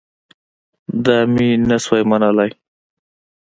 دا 1.05 1.17
مې 1.33 1.49
نه 1.67 1.77
سو 1.85 1.93
منلاى. 2.09 2.49